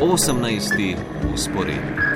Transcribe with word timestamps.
18. 0.00 0.96
usporedni. 1.34 2.08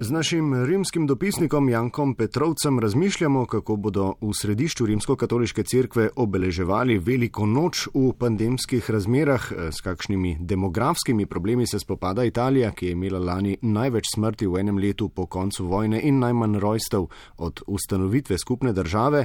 Z 0.00 0.10
našim 0.10 0.64
rimskim 0.64 1.06
dopisnikom 1.06 1.68
Jankom 1.68 2.14
Petrovcem 2.14 2.78
razmišljamo, 2.78 3.46
kako 3.46 3.76
bodo 3.76 4.14
v 4.20 4.30
središču 4.34 4.86
rimsko-katoliške 4.86 5.62
cerkve 5.62 6.08
obeleževali 6.16 6.98
veliko 6.98 7.46
noč 7.46 7.88
v 7.94 8.12
pandemskih 8.18 8.90
razmerah, 8.90 9.48
s 9.74 9.80
kakšnimi 9.80 10.36
demografskimi 10.40 11.26
problemi 11.26 11.66
se 11.66 11.78
spopada 11.78 12.24
Italija, 12.24 12.70
ki 12.70 12.86
je 12.86 12.92
imela 12.92 13.18
lani 13.18 13.56
največ 13.62 14.12
smrti 14.14 14.46
v 14.46 14.60
enem 14.60 14.78
letu 14.78 15.08
po 15.08 15.26
koncu 15.26 15.66
vojne 15.66 16.00
in 16.02 16.18
najmanj 16.18 16.58
rojstev 16.58 17.08
od 17.36 17.62
ustanovitve 17.66 18.38
skupne 18.38 18.72
države, 18.72 19.24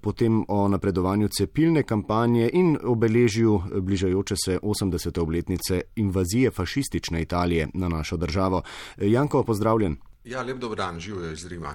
potem 0.00 0.44
o 0.48 0.68
napredovanju 0.68 1.28
cepilne 1.28 1.82
kampanje 1.82 2.50
in 2.52 2.76
obeležju 2.82 3.60
bližajoče 3.80 4.36
se 4.44 4.58
80. 4.62 5.20
obletnice 5.20 5.80
invazije 5.96 6.50
fašistične 6.50 7.22
Italije 7.22 7.68
na 7.74 7.88
našo 7.88 8.16
državo. 8.16 8.62
Janko, 8.96 9.42
pozdravljen. 9.42 9.93
Ja, 10.24 10.42
lep 10.42 10.56
dober 10.58 10.76
dan, 10.76 11.00
živijo 11.00 11.32
iz 11.32 11.46
Rima. 11.46 11.74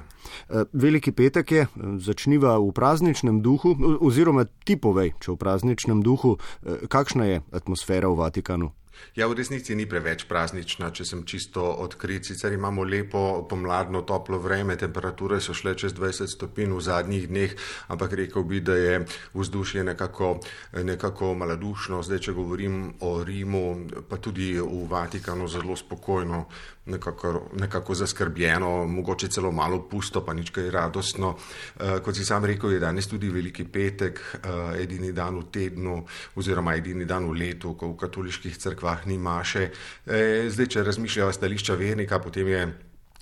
Eh, 0.49 0.63
veliki 0.73 1.11
petek 1.11 1.51
je, 1.51 1.67
začniva 1.97 2.57
v 2.57 2.71
prazničnem 2.73 3.41
duhu, 3.45 3.75
oziroma 4.01 4.45
ti 4.65 4.73
povej, 4.73 5.13
če 5.21 5.31
v 5.31 5.37
prazničnem 5.37 6.01
duhu, 6.01 6.37
eh, 6.65 6.87
kakšna 6.89 7.25
je 7.25 7.41
atmosfera 7.51 8.09
v 8.09 8.17
Vatikanu? 8.17 8.71
Ja, 9.15 9.27
v 9.27 9.35
resnici 9.35 9.75
ni 9.75 9.83
preveč 9.89 10.23
praznična, 10.29 10.91
če 10.95 11.05
sem 11.05 11.23
čisto 11.27 11.63
odkrit. 11.83 12.23
Sicer 12.29 12.53
imamo 12.55 12.85
lepo 12.87 13.43
pomladno 13.49 14.01
toplo 14.07 14.39
vreme, 14.39 14.77
temperature 14.79 15.41
so 15.43 15.53
šle 15.53 15.75
čez 15.75 15.95
20 15.97 16.29
stopinj 16.31 16.71
v 16.77 16.81
zadnjih 16.85 17.27
dneh, 17.27 17.55
ampak 17.91 18.15
rekel 18.15 18.45
bi, 18.47 18.61
da 18.63 18.77
je 18.79 19.03
vzdušje 19.33 19.83
nekako, 19.83 20.39
nekako 20.87 21.33
maladušno. 21.35 22.03
Zdaj, 22.05 22.23
če 22.29 22.37
govorim 22.37 22.81
o 23.03 23.17
Rimu, 23.23 23.65
pa 24.09 24.17
tudi 24.17 24.53
v 24.59 24.85
Vatikanu, 24.89 25.49
zelo 25.51 25.75
spokojno, 25.75 26.45
nekako, 26.89 27.49
nekako 27.59 27.95
zaskrbljeno, 27.95 28.87
mogoče 28.87 29.27
celo 29.27 29.51
malo 29.51 29.81
pusto, 29.89 30.23
pa 30.25 30.33
nič 30.33 30.49
kaj 30.49 30.71
radostno. 30.71 31.35
Uh, 31.35 31.99
kot 32.05 32.15
si 32.15 32.25
sam 32.25 32.45
rekel, 32.45 32.71
je 32.73 32.79
danes 32.79 33.07
tudi 33.07 33.29
veliki 33.29 33.65
petek, 33.65 34.21
uh, 34.39 34.73
edini 34.79 35.11
dan 35.13 35.37
v 35.37 35.45
tednu, 35.53 35.99
oziroma 36.35 36.75
edini 36.75 37.05
dan 37.05 37.29
v 37.29 37.37
letu, 37.37 37.75
ko 37.77 37.93
v 37.93 37.99
katoliških 37.99 38.57
crkvah 38.57 38.88
cerkvah 38.89 39.07
ni 39.07 39.17
maše. 39.17 39.69
E, 40.05 40.49
zdaj, 40.49 40.67
če 40.67 40.83
razmišljajo 40.83 41.33
stališča 41.33 41.75
vernika, 41.75 42.19
potem 42.19 42.47
je 42.47 42.67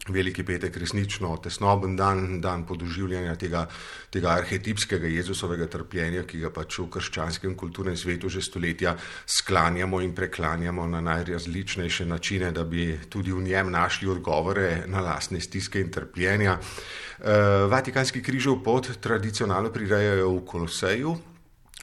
veliki 0.08 0.44
petek 0.44 0.78
resnično 0.78 1.36
tesnoben 1.44 1.98
dan, 1.98 2.40
dan 2.40 2.64
podoživljanja 2.66 3.36
tega, 3.36 3.68
tega 4.10 4.38
arhetipskega 4.40 5.08
Jezusovega 5.08 5.68
trpljenja, 5.68 6.24
ki 6.24 6.40
ga 6.40 6.52
pač 6.54 6.80
v 6.80 6.88
krščanskem 6.88 7.58
kulturnem 7.60 7.98
svetu 7.98 8.30
že 8.30 8.42
stoletja 8.42 8.96
sklanjamo 9.26 10.00
in 10.02 10.14
preklanjamo 10.16 10.88
na 10.88 11.02
najrazličnejše 11.02 12.06
načine, 12.06 12.52
da 12.52 12.64
bi 12.64 13.00
tudi 13.10 13.32
v 13.32 13.44
njem 13.44 13.72
našli 13.72 14.08
odgovore 14.08 14.86
na 14.88 15.02
lastne 15.02 15.42
stiske 15.42 15.82
in 15.82 15.92
trpljenja. 15.92 16.56
E, 16.56 17.42
Vatikanski 17.68 18.24
križev 18.24 18.62
pot 18.64 18.88
tradicionalno 19.02 19.74
prirejajo 19.74 20.32
v 20.38 20.46
Koloseju, 20.46 21.18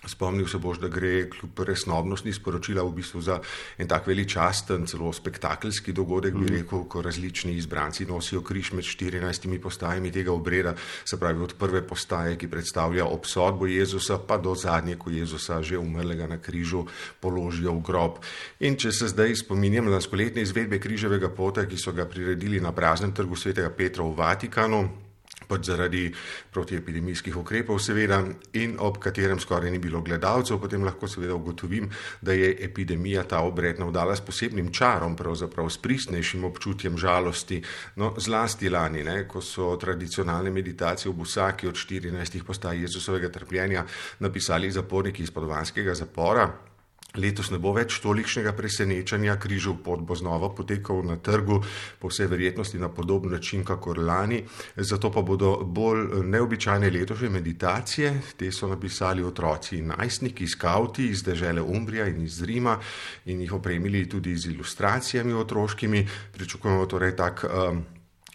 Spomnil 0.06 0.48
se 0.48 0.58
boš, 0.58 0.78
da 0.82 0.88
gre 0.88 1.28
kljub 1.30 1.60
resnobnosti 1.66 2.32
sporočila 2.32 2.82
v 2.82 2.92
bistvu 2.98 3.20
za 3.20 3.38
en 3.78 3.88
tak 3.88 4.06
veličasten, 4.06 4.86
celo 4.86 5.12
spektakelski 5.12 5.92
dogodek, 5.92 6.34
bi 6.34 6.44
mhm. 6.44 6.54
rekel, 6.54 6.84
ko 6.88 7.02
različni 7.02 7.56
izbranci 7.56 8.06
nosijo 8.06 8.42
križ 8.42 8.72
med 8.72 8.84
14 8.84 9.58
postajami 9.62 10.12
tega 10.12 10.32
obreda, 10.32 10.74
se 11.04 11.20
pravi 11.20 11.42
od 11.42 11.54
prve 11.58 11.82
postaje, 11.86 12.36
ki 12.36 12.48
predstavlja 12.48 13.06
obsodbo 13.06 13.66
Jezusa, 13.66 14.18
pa 14.18 14.36
do 14.36 14.54
zadnje, 14.54 14.96
ko 14.96 15.10
Jezusa 15.10 15.62
že 15.62 15.78
umrlega 15.78 16.26
na 16.26 16.38
križu 16.38 16.84
položijo 17.20 17.72
v 17.78 17.82
grob. 17.82 18.20
In 18.60 18.76
če 18.76 18.92
se 18.92 19.08
zdaj 19.08 19.36
spominjam 19.44 19.90
na 19.90 20.00
skoletne 20.00 20.42
izvedbe 20.42 20.78
križevega 20.78 21.30
pota, 21.34 21.66
ki 21.66 21.78
so 21.80 21.92
ga 21.92 22.06
priredili 22.06 22.60
na 22.60 22.72
praznem 22.72 23.12
trgu 23.12 23.36
svetega 23.36 23.70
Petra 23.70 24.04
v 24.04 24.16
Vatikanu, 24.16 25.03
pač 25.48 25.70
zaradi 25.70 26.04
protiepidemijskih 26.52 27.36
ukrepov, 27.36 27.78
seveda, 27.82 28.22
in 28.60 28.76
ob 28.78 28.98
katerem 29.02 29.40
skoraj 29.40 29.70
ni 29.70 29.78
bilo 29.78 30.02
gledalcev, 30.02 30.60
potem 30.60 30.84
lahko 30.84 31.08
seveda 31.08 31.34
ugotovim, 31.34 31.90
da 32.20 32.32
je 32.32 32.50
epidemija 32.64 33.24
ta 33.28 33.40
obred 33.44 33.78
navdala 33.78 34.16
s 34.16 34.24
posebnim 34.24 34.72
čarom, 34.72 35.16
pravzaprav 35.16 35.70
s 35.70 35.78
pristnejšim 35.78 36.44
občutjem 36.44 36.98
žalosti. 36.98 37.62
No, 37.96 38.14
zlasti 38.18 38.70
lani, 38.70 39.04
ne, 39.04 39.24
ko 39.28 39.40
so 39.40 39.76
tradicionalne 39.80 40.50
meditacije 40.50 41.12
v 41.12 41.22
vsaki 41.24 41.68
od 41.68 41.74
14 41.74 42.42
postaj 42.44 42.80
Jezusovega 42.80 43.28
trpljenja 43.28 43.84
napisali 44.18 44.70
zaporniki 44.70 45.22
iz 45.22 45.30
podovanskega 45.30 45.94
zapora. 45.94 46.48
Letos 47.14 47.52
ne 47.54 47.60
bo 47.62 47.70
več 47.76 48.00
tolikšnega 48.02 48.52
presenečanja, 48.58 49.36
križov 49.38 49.78
pot 49.86 50.02
bo 50.02 50.16
znova 50.18 50.48
potekal 50.50 51.04
na 51.06 51.14
trgu, 51.16 51.60
po 52.02 52.10
vsej 52.10 52.26
verjetnosti 52.26 52.78
na 52.82 52.88
podoben 52.90 53.30
način, 53.30 53.62
kakor 53.64 53.98
lani. 54.02 54.42
Zato 54.76 55.12
pa 55.14 55.22
bodo 55.22 55.56
bolj 55.62 56.24
neobičajne 56.26 56.90
letošnje 56.90 57.30
meditacije. 57.30 58.12
Te 58.36 58.50
so 58.52 58.66
napisali 58.68 59.22
otroci 59.22 59.78
in 59.78 59.94
najstniki, 59.94 60.48
skauti 60.50 61.06
iz 61.14 61.22
dežele 61.22 61.62
Umbrija 61.62 62.08
in 62.10 62.22
iz 62.26 62.42
Rima 62.42 62.80
in 63.30 63.46
jih 63.46 63.52
opremili 63.52 64.08
tudi 64.08 64.36
z 64.36 64.50
ilustracijami 64.50 65.32
otroškimi. 65.32 66.08
Pričakujemo 66.34 66.86
torej 66.86 67.16
tak. 67.16 67.46
Um, 67.46 67.84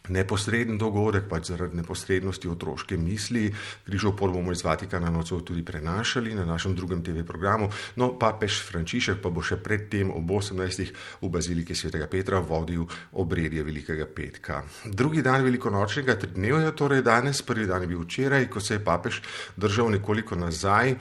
neposreden 0.10 0.78
dogodek, 0.78 1.28
pač 1.30 1.52
zaradi 1.54 1.80
neposrednosti 1.80 2.50
otroške 2.50 2.98
misli. 2.98 3.48
Križov 3.86 4.16
pot 4.20 4.34
bomo 4.34 4.52
iz 4.52 4.64
Vatikana 4.66 5.10
nocoj 5.14 5.44
tudi 5.46 5.64
prenašali 5.66 6.36
na 6.36 6.46
našem 6.46 6.76
drugem 6.76 7.04
TV 7.04 7.24
programu. 7.26 7.70
No, 7.96 8.14
papež 8.20 8.62
Frančišek 8.68 9.22
pa 9.22 9.30
bo 9.30 9.42
še 9.46 9.60
predtem 9.62 10.12
ob 10.12 10.26
18. 10.26 10.92
v 11.22 11.30
Baziliki 11.30 11.76
svetega 11.76 12.10
Petra 12.12 12.40
vodil 12.40 12.86
obredje 13.14 13.64
Velikega 13.64 14.06
petka. 14.06 14.64
Drugi 14.86 15.22
dan 15.22 15.44
velikonočnega 15.46 16.18
tridnevja, 16.20 16.76
torej 16.76 17.06
danes, 17.06 17.42
prvi 17.42 17.68
dan 17.70 17.86
je 17.86 17.92
bil 17.94 18.04
včeraj, 18.04 18.50
ko 18.50 18.60
se 18.60 18.78
je 18.78 18.84
papež 18.84 19.22
držal 19.58 19.94
nekoliko 19.96 20.36
nazaj. 20.36 20.96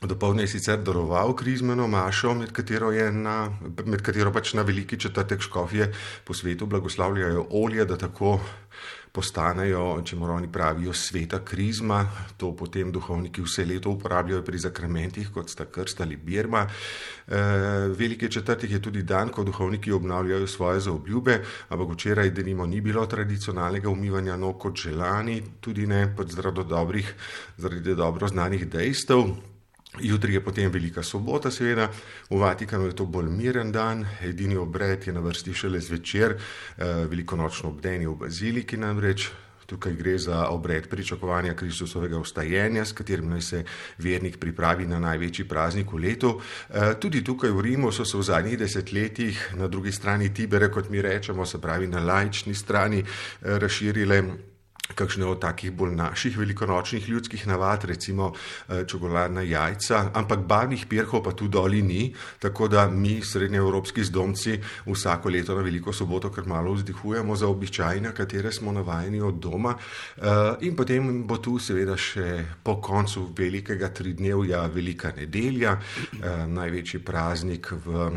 Dopolne 0.00 0.42
je 0.42 0.48
sicer 0.48 0.78
daroval 0.80 1.34
krizmeno 1.36 1.84
mašo, 1.86 2.32
med 2.34 2.52
katero, 2.56 2.88
na, 3.12 3.50
med 3.84 4.00
katero 4.02 4.32
pač 4.32 4.54
na 4.56 4.62
veliki 4.64 4.96
četrtek 4.96 5.40
škofje 5.44 5.92
po 6.24 6.34
svetu 6.34 6.66
blagoslavljajo 6.66 7.46
olje, 7.50 7.84
da 7.84 7.98
tako 8.00 8.38
postanejo, 9.12 9.82
če 10.06 10.16
moramo 10.16 10.38
oni 10.38 10.48
pravijo, 10.52 10.94
sveta 10.96 11.42
krizma. 11.44 11.98
To 12.40 12.52
potem 12.56 12.92
duhovniki 12.94 13.42
vse 13.44 13.66
leto 13.66 13.92
uporabljajo 13.92 14.40
pri 14.46 14.62
zakramentih, 14.62 15.28
kot 15.34 15.50
sta 15.50 15.66
krst 15.68 16.00
ali 16.00 16.16
birma. 16.16 16.64
E, 16.64 17.42
velike 17.98 18.30
četrtek 18.30 18.70
je 18.70 18.82
tudi 18.82 19.02
dan, 19.02 19.28
ko 19.28 19.44
duhovniki 19.44 19.92
obnavljajo 19.92 20.46
svoje 20.46 20.80
zaobljube, 20.86 21.40
ampak 21.68 21.94
včeraj, 21.94 22.30
denimo, 22.30 22.66
ni 22.66 22.80
bilo 22.80 23.06
tradicionalnega 23.06 23.90
umivanja 23.90 24.36
nog 24.36 24.58
kot 24.62 24.80
želani, 24.80 25.42
tudi 25.60 25.86
ne 25.86 26.06
pod 26.16 26.30
zaradi 26.32 26.64
dobrih, 26.68 27.14
zaradi 27.58 27.94
dobro 27.94 28.28
znanih 28.28 28.68
dejstev. 28.70 29.49
Jutri 30.00 30.34
je 30.34 30.40
potem 30.40 30.70
velika 30.70 31.02
sobota, 31.02 31.50
seveda, 31.50 31.90
v 32.30 32.38
Vatikanu 32.40 32.86
je 32.86 32.96
to 32.96 33.06
bolj 33.06 33.28
miren 33.30 33.72
dan, 33.72 34.06
edini 34.22 34.56
obred 34.56 35.06
je 35.06 35.12
na 35.12 35.20
vrsti 35.20 35.54
šele 35.54 35.80
zvečer, 35.80 36.36
eh, 36.36 37.06
velikonočno 37.10 37.68
obdenje 37.68 38.08
v 38.08 38.16
baziliki 38.16 38.76
namreč. 38.76 39.30
Tukaj 39.70 39.92
gre 39.94 40.18
za 40.18 40.48
obred 40.50 40.88
pričakovanja 40.90 41.54
Kristusovega 41.54 42.18
ustajenja, 42.18 42.84
s 42.84 42.92
katerim 42.92 43.28
naj 43.30 43.40
se 43.40 43.64
vernik 43.98 44.40
pripravi 44.40 44.86
na 44.86 44.98
največji 44.98 45.44
praznik 45.48 45.92
v 45.92 45.98
letu. 45.98 46.40
Eh, 46.70 46.94
tudi 47.00 47.22
tukaj 47.24 47.50
v 47.50 47.60
Rimu 47.60 47.92
so 47.92 48.04
se 48.04 48.18
v 48.18 48.22
zadnjih 48.22 48.58
desetletjih 48.58 49.54
na 49.56 49.68
drugi 49.68 49.92
strani 49.92 50.34
Tibere, 50.34 50.70
kot 50.70 50.90
mi 50.90 51.02
rečemo, 51.02 51.46
se 51.46 51.60
pravi 51.60 51.86
na 51.86 52.00
lajčni 52.00 52.54
strani, 52.54 52.98
eh, 52.98 53.58
razširile 53.58 54.49
kakšne 54.94 55.26
od 55.26 55.40
takih 55.40 55.72
bolj 55.72 55.94
naših 55.94 56.38
velikonočnih 56.38 57.08
ljudskih 57.08 57.46
navad, 57.46 57.84
recimo 57.84 58.32
eh, 58.32 58.84
čokoladna 58.86 59.42
jajca, 59.42 60.10
ampak 60.14 60.40
barvnih 60.48 60.86
pirhov 60.88 61.22
pa 61.22 61.32
tu 61.32 61.48
doli 61.48 61.82
ni, 61.82 62.14
tako 62.38 62.68
da 62.68 62.88
mi, 62.88 63.20
srednjeevropski 63.22 64.04
zdomci, 64.04 64.58
vsako 64.86 65.28
leto 65.28 65.54
na 65.54 65.62
veliko 65.62 65.92
soboto 65.92 66.30
kar 66.30 66.46
malo 66.46 66.72
vzdihujemo 66.72 67.36
za 67.36 67.48
običaj, 67.48 68.00
na 68.00 68.12
katere 68.12 68.52
smo 68.52 68.72
navajeni 68.72 69.20
od 69.20 69.34
doma. 69.34 69.74
Eh, 70.16 70.22
in 70.60 70.76
potem 70.76 71.26
bo 71.26 71.38
tu 71.38 71.58
seveda 71.58 71.96
še 71.96 72.44
po 72.62 72.80
koncu 72.80 73.28
velikega 73.36 73.88
tridnevja 73.88 74.66
velika 74.66 75.12
nedelja, 75.16 75.78
eh, 75.78 76.46
največji 76.46 77.00
praznik 77.04 77.72
v 77.84 78.10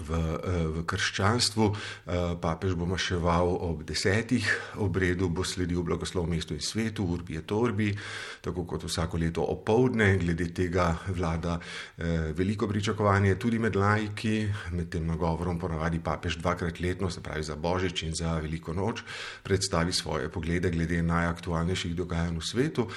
v, 0.00 0.10
eh, 0.12 0.66
v 0.66 0.84
krščanstvu. 0.84 1.64
Eh, 1.66 2.34
papež 2.40 2.74
bo 2.74 2.86
maševal 2.86 3.48
ob 3.60 3.82
desetih, 3.84 4.44
obredu 4.76 5.28
bo 5.28 5.44
sledil 5.44 5.82
blagoslov 5.82 6.28
mestu 6.28 6.54
in 6.54 6.60
svetu, 6.60 7.04
urbi 7.04 7.36
et 7.36 7.52
orbi, 7.52 7.94
tako 8.40 8.64
kot 8.64 8.84
vsako 8.84 9.18
leto 9.18 9.42
opoldne. 9.42 10.16
Glede 10.18 10.52
tega 10.54 10.96
vlada 11.08 11.58
eh, 11.98 12.32
veliko 12.36 12.68
pričakovanje 12.68 13.38
tudi 13.38 13.58
med 13.58 13.76
lajki, 13.76 14.48
med 14.72 14.90
tem 14.90 15.06
nagovorom 15.06 15.58
ponavadi 15.58 15.98
papež 15.98 16.36
dvakrat 16.36 16.80
letno, 16.80 17.10
se 17.10 17.20
pravi 17.20 17.42
za 17.42 17.56
Božič 17.56 18.02
in 18.02 18.14
za 18.14 18.38
Veliko 18.38 18.72
noč, 18.72 19.02
predstavi 19.42 19.92
svoje 19.92 20.28
poglede 20.28 20.70
glede 20.70 21.02
najaktualnejših 21.02 21.94
dogajanj 21.96 22.36
v 22.36 22.42
svetu. 22.44 22.88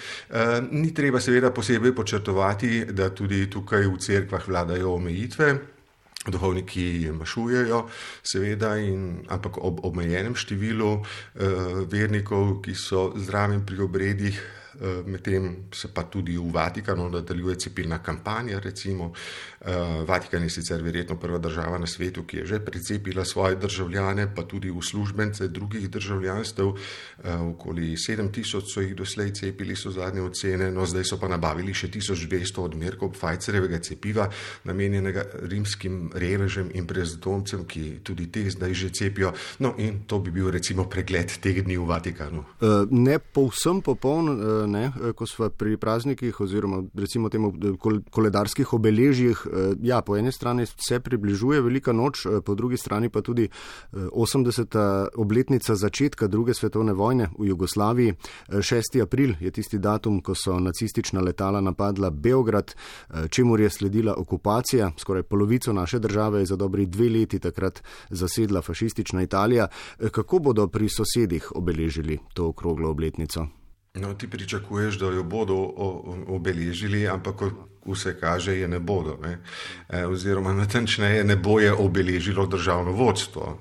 Ni 0.72 0.94
treba 0.94 1.20
seveda 1.20 1.52
posebej 1.52 1.96
počrtovati, 1.96 2.86
da 2.92 3.10
tudi 3.10 3.50
tukaj 3.50 3.88
v 3.88 3.98
cerkvah 3.98 4.48
vladajo 4.48 4.94
omejitve. 4.96 5.79
Duhovniki 6.28 7.08
mašujejo, 7.16 7.86
seveda, 8.28 8.74
in, 8.76 9.24
ampak 9.32 9.56
ob 9.64 9.80
omejenem 9.88 10.36
številu 10.36 10.90
uh, 11.00 11.04
vernikov, 11.88 12.60
ki 12.66 12.76
so 12.76 13.14
zraven 13.16 13.64
pri 13.64 13.86
obredih, 13.88 14.40
Eh, 14.40 14.59
medtem 15.06 15.56
se 15.74 15.88
pa 15.94 16.04
tudi 16.04 16.38
v 16.38 16.52
Vatikanu 16.54 17.10
nadaljuje 17.10 17.56
cepilna 17.56 18.00
kampanja. 18.04 18.60
Recimo. 18.60 19.14
Eh, 19.62 20.04
Vatikan 20.08 20.44
je 20.44 20.50
sicer 20.50 20.82
verjetno 20.82 21.16
prva 21.20 21.38
država 21.38 21.78
na 21.78 21.88
svetu, 21.88 22.24
ki 22.24 22.38
je 22.38 22.46
že 22.46 22.60
precepila 22.60 23.26
svoje 23.26 23.56
državljane, 23.56 24.36
pa 24.36 24.44
tudi 24.44 24.72
uslužbence 24.72 25.48
drugih 25.48 25.90
državljanstv. 25.90 26.64
Eh, 27.24 27.36
okoli 27.36 27.98
7000 27.98 28.74
so 28.74 28.82
jih 28.82 28.96
doslej 28.96 29.34
cepili, 29.34 29.76
so 29.76 29.92
zadnje 29.92 30.22
ocene, 30.22 30.72
no 30.72 30.86
zdaj 30.86 31.04
so 31.04 31.20
pa 31.20 31.28
nabavili 31.28 31.74
še 31.74 31.88
1200 31.88 32.62
odmerkov 32.62 33.12
Pfizerjevega 33.12 33.80
cepiva, 33.80 34.30
namenjenega 34.64 35.26
rimskim 35.42 36.12
revežem 36.14 36.72
in 36.74 36.88
prezdomcem, 36.88 37.66
ki 37.66 38.00
tudi 38.04 38.32
te 38.32 38.50
zdaj 38.50 38.74
že 38.74 38.90
cepijo. 38.90 39.34
No 39.60 39.76
in 39.78 40.06
to 40.08 40.20
bi 40.20 40.32
bil 40.32 40.52
recimo 40.52 40.88
pregled 40.90 41.36
teh 41.42 41.64
dni 41.64 41.78
v 41.78 41.86
Vatikanu. 41.86 42.46
Ne 42.92 43.20
povsem 43.20 43.82
popoln 43.82 44.40
ne, 44.70 44.86
eh, 44.86 45.14
ko 45.14 45.26
smo 45.26 45.50
pri 45.50 45.78
praznikih 45.78 46.40
oziroma 46.42 46.84
recimo 46.94 47.30
temu 47.30 47.54
eh, 47.54 48.02
koledarskih 48.10 48.74
obeležjih. 48.74 49.46
Eh, 49.46 49.74
ja, 49.82 50.02
po 50.02 50.18
eni 50.18 50.32
strani 50.32 50.66
se 50.66 51.00
približuje 51.00 51.62
velika 51.62 51.94
noč, 51.94 52.26
po 52.46 52.56
drugi 52.56 52.78
strani 52.78 53.10
pa 53.10 53.22
tudi 53.22 53.50
80. 53.94 55.08
obletnica 55.16 55.76
začetka 55.76 56.28
druge 56.28 56.54
svetovne 56.54 56.94
vojne 56.94 57.30
v 57.40 57.48
Jugoslaviji. 57.48 58.14
6. 58.50 59.02
april 59.02 59.34
je 59.40 59.52
tisti 59.52 59.80
datum, 59.80 60.22
ko 60.22 60.36
so 60.36 60.60
nacistična 60.60 61.22
letala 61.22 61.62
napadla 61.62 62.10
Beograd, 62.10 62.76
čemu 63.30 63.58
je 63.58 63.70
sledila 63.70 64.16
okupacija. 64.18 64.92
Skoraj 64.98 65.24
polovico 65.24 65.74
naše 65.74 66.00
države 66.00 66.40
je 66.40 66.46
za 66.46 66.56
dobri 66.56 66.86
dve 66.86 67.10
leti 67.10 67.40
takrat 67.40 67.84
zasedla 68.10 68.62
fašistična 68.62 69.22
Italija. 69.22 69.68
Kako 70.12 70.40
bodo 70.40 70.68
pri 70.68 70.90
sosedih 70.90 71.52
obeležili 71.56 72.20
to 72.34 72.48
okroglo 72.48 72.90
obletnico? 72.90 73.59
No, 74.00 74.14
ti 74.14 74.30
pričakuješ, 74.30 75.00
da 75.00 75.06
jo 75.06 75.24
bodo 75.24 75.56
obeležili, 76.28 77.08
ampak 77.08 77.44
vse 77.86 78.20
kaže, 78.20 78.56
je 78.56 78.68
ne 78.68 78.80
bodo. 78.80 79.18
Ne? 79.22 79.40
E, 79.90 80.06
oziroma, 80.06 80.54
natančneje, 80.54 81.24
ne 81.24 81.36
bo 81.36 81.60
je 81.60 81.74
obeležilo 81.74 82.46
državno 82.46 82.92
vodstvo. 82.92 83.60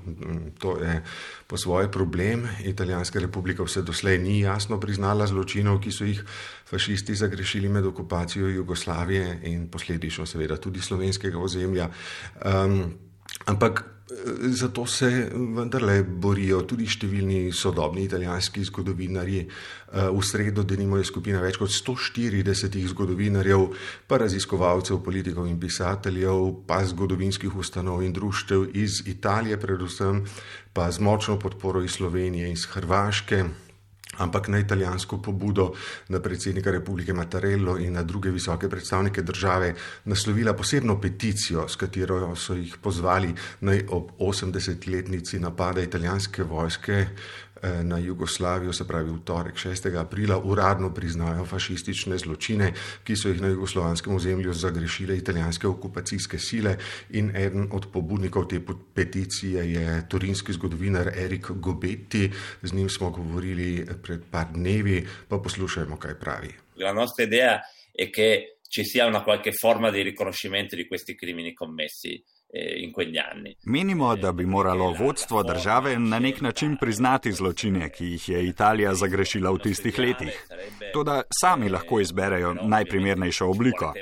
To 0.58 0.76
je 0.82 1.02
po 1.46 1.56
svoje 1.56 1.90
problem. 1.90 2.48
Italijanska 2.64 3.18
republika 3.18 3.62
vse 3.62 3.82
doslej 3.82 4.18
ni 4.18 4.40
jasno 4.40 4.80
priznala 4.80 5.26
zločinov, 5.26 5.80
ki 5.80 5.92
so 5.92 6.04
jih 6.04 6.24
fašisti 6.68 7.14
zagrešili 7.14 7.68
med 7.68 7.86
okupacijo 7.86 8.48
Jugoslavije 8.48 9.40
in 9.42 9.68
posledično 9.68 10.26
seveda 10.26 10.56
tudi 10.56 10.80
slovenskega 10.80 11.38
ozemlja. 11.38 11.88
Um, 12.44 12.94
ampak 13.46 13.97
Zato 14.50 14.86
se 14.86 15.28
vendarle 15.34 15.98
borijo 16.02 16.62
tudi 16.64 16.86
številni 16.88 17.50
sodobni 17.52 18.06
italijanski 18.06 18.62
zgodovinarji. 18.64 19.42
Eh, 19.44 20.08
v 20.08 20.22
sredo 20.24 20.64
denimo 20.64 20.96
je 20.96 21.04
skupina 21.04 21.42
več 21.44 21.58
kot 21.60 21.68
140 21.68 22.78
zgodovinarjev, 22.88 23.66
pa 24.08 24.16
raziskovalcev, 24.24 25.02
politikov 25.04 25.46
in 25.50 25.60
pisateljev, 25.60 26.64
pa 26.64 26.80
zgodovinskih 26.88 27.52
ustanov 27.52 28.00
in 28.02 28.16
društev 28.16 28.70
iz 28.72 29.02
Italije, 29.04 29.60
predvsem 29.60 30.24
pa 30.72 30.88
z 30.90 31.04
močno 31.04 31.36
podporo 31.36 31.84
iz 31.84 32.00
Slovenije 32.00 32.48
in 32.48 32.56
iz 32.56 32.64
Hrvaške 32.64 33.67
ampak 34.18 34.48
na 34.48 34.58
italijansko 34.58 35.18
pobudo 35.22 35.72
na 36.08 36.20
predsednika 36.20 36.70
republike 36.70 37.12
Mattarello 37.12 37.78
in 37.78 37.92
na 37.92 38.02
druge 38.02 38.30
visoke 38.30 38.68
predstavnike 38.68 39.22
države 39.22 39.74
naslovila 40.04 40.52
posebno 40.52 41.00
peticijo, 41.00 41.68
s 41.68 41.76
katero 41.76 42.36
so 42.36 42.54
jih 42.54 42.76
pozvali 42.82 43.34
naj 43.60 43.84
ob 43.88 44.10
80-letnici 44.18 45.38
napada 45.38 45.82
italijanske 45.82 46.42
vojske 46.42 46.98
Eh, 46.98 47.47
na 47.82 47.98
Jugoslavijo, 47.98 48.72
se 48.72 48.86
pravi 48.86 49.10
v 49.10 49.20
torek 49.24 49.56
6. 49.56 49.88
aprila, 49.98 50.38
uradno 50.38 50.94
priznajo 50.94 51.44
fašistične 51.44 52.18
zločine, 52.18 52.72
ki 53.04 53.16
so 53.16 53.28
jih 53.28 53.40
na 53.42 53.48
jugoslovanskem 53.48 54.14
ozemlju 54.14 54.52
zagrešile 54.52 55.16
italijanske 55.16 55.66
okupacijske 55.66 56.38
sile. 56.38 56.76
In 57.10 57.30
eden 57.36 57.68
od 57.72 57.90
pobudnikov 57.92 58.48
te 58.48 58.60
peticije 58.94 59.72
je 59.72 60.08
turinski 60.08 60.52
zgodovinar 60.52 61.12
Erik 61.16 61.50
Gobetti. 61.50 62.30
Z 62.62 62.72
njim 62.72 62.88
smo 62.88 63.10
govorili 63.10 63.86
pred 64.02 64.20
par 64.30 64.46
dnevi, 64.54 65.06
pa 65.28 65.38
poslušajmo, 65.38 65.96
kaj 65.96 66.18
pravi. 66.20 66.54
La 66.76 66.92
nostra 66.92 67.24
idea 67.24 67.60
è 67.92 68.10
che 68.10 68.58
ci 68.68 68.84
sia 68.84 69.06
una 69.06 69.22
qualche 69.22 69.52
forma 69.52 69.90
di 69.90 70.02
riconoscimento 70.02 70.76
di 70.76 70.86
questi 70.86 71.14
crimini 71.14 71.54
commessi. 71.54 72.22
Eh, 72.50 72.82
in 72.82 72.92
quegli 72.92 73.18
anni. 73.18 73.54
Menimo, 73.64 74.16
da 74.16 74.32
bi 74.32 74.46
moralo 74.46 74.94
vodstvo 74.98 75.42
države 75.42 75.98
na 75.98 76.18
nek 76.18 76.40
način 76.40 76.76
priznati 76.76 77.32
zločine, 77.32 77.90
ki 77.90 78.04
jih 78.04 78.28
je 78.28 78.46
Italija 78.46 78.94
zagrešila 78.94 79.50
v 79.50 79.58
tistih 79.58 79.98
letih. 79.98 80.46
Toda 80.92 81.22
sami 81.40 81.68
lahko 81.68 82.00
izberejo 82.00 82.54
najprimernejšo 82.62 83.46
obliko. 83.46 83.92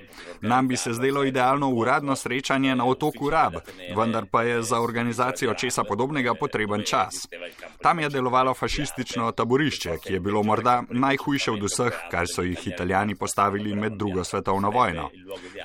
Nam 0.41 0.69
bi 0.69 0.77
se 0.77 0.93
zdelo 0.93 1.25
idealno 1.25 1.71
uradno 1.71 2.17
srečanje 2.17 2.77
na 2.77 2.87
otoku 2.87 3.31
Rab, 3.31 3.55
vendar 3.97 4.27
pa 4.31 4.43
je 4.43 4.63
za 4.63 4.81
organizacijo 4.81 5.55
česa 5.55 5.85
podobnega 5.85 6.35
potreben 6.35 6.83
čas. 6.83 7.29
Tam 7.83 7.99
je 7.99 8.09
delovalo 8.09 8.55
fašistično 8.55 9.33
taborišče, 9.33 9.97
ki 10.07 10.13
je 10.13 10.21
bilo 10.21 10.43
morda 10.43 10.83
najhujše 10.91 11.51
od 11.51 11.63
vseh, 11.63 11.99
kar 12.11 12.27
so 12.35 12.43
jih 12.43 12.67
italijani 12.67 13.15
postavili 13.15 13.75
med 13.75 13.93
drugo 13.93 14.25
svetovno 14.25 14.71
vojno. 14.71 15.11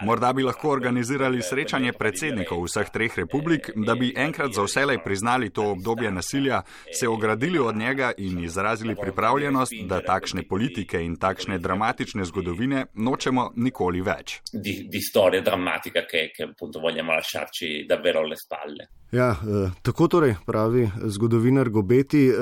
Morda 0.02 0.34
bi 0.34 0.44
lahko 0.44 0.70
organizirali 0.70 1.42
srečanje 1.42 1.94
predsednikov 1.94 2.71
vseh 2.72 2.90
treh 2.94 3.18
republik, 3.20 3.70
da 3.76 3.96
bi 4.00 4.14
enkrat 4.16 4.56
za 4.56 4.64
vselej 4.64 5.02
priznali 5.04 5.50
to 5.50 5.72
obdobje 5.72 6.12
nasilja, 6.12 6.62
se 7.00 7.08
ogradili 7.08 7.60
od 7.60 7.76
njega 7.76 8.12
in 8.18 8.40
izrazili 8.44 8.96
pripravljenost, 8.96 9.74
da 9.86 10.02
takšne 10.02 10.48
politike 10.48 11.02
in 11.04 11.16
takšne 11.20 11.60
dramatične 11.60 12.26
zgodovine 12.26 12.86
nočemo 12.94 13.52
nikoli 13.56 14.02
več. 14.02 14.40
Di, 14.54 14.88
di 14.92 15.02
storija 15.02 15.44
dramatika, 15.44 16.06
ki 16.08 16.44
jo 16.44 16.72
voljamo 16.82 17.14
lasciarci 17.14 17.86
davvero 17.90 18.24
alle 18.24 18.38
spalle. 18.40 18.88
Ja, 19.12 19.32
eh, 19.32 19.72
tako 19.82 20.08
torej 20.08 20.36
pravi 20.46 20.90
zgodovinar 21.04 21.70
Gobeti. 21.70 22.28
Eh, 22.30 22.34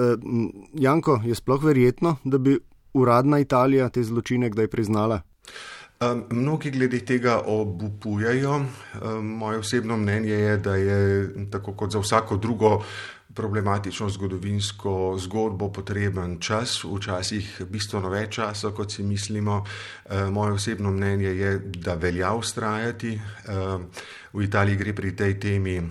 Janko, 0.73 1.21
je 1.25 1.35
sploh 1.35 1.63
verjetno, 1.63 2.17
da 2.23 2.37
bi 2.37 2.57
uradna 2.93 3.39
Italija 3.39 3.89
te 3.89 4.03
zločine 4.03 4.49
kdaj 4.49 4.67
priznala? 4.67 5.21
Um, 5.99 6.23
mnogi 6.29 6.71
glede 6.71 6.99
tega 7.05 7.41
obupujajo. 7.45 8.55
Um, 8.55 9.25
moje 9.25 9.57
osebno 9.57 9.97
mnenje 9.97 10.29
je, 10.29 10.57
da 10.57 10.75
je 10.75 11.29
tako 11.51 11.73
kot 11.73 11.91
za 11.91 11.99
vsako 11.99 12.37
drugo 12.37 12.83
problematično 13.33 14.09
zgodovinsko 14.09 15.17
zgodbo 15.19 15.71
potreben 15.71 16.39
čas, 16.39 16.83
včasih 16.83 17.61
bistveno 17.69 18.09
več 18.09 18.35
časa, 18.35 18.71
kot 18.71 18.95
si 18.95 19.03
mislimo. 19.03 19.65
Um, 20.09 20.33
moje 20.33 20.53
osebno 20.53 20.91
mnenje 20.91 21.35
je, 21.35 21.59
da 21.59 21.93
velja 21.99 22.31
ustrajati. 22.33 23.19
Um, 23.49 23.89
v 24.33 24.43
Italiji 24.47 24.79
gre 24.79 24.95
pri 24.95 25.15
tej 25.15 25.39
temi, 25.39 25.81